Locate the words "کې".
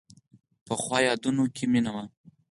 1.55-1.65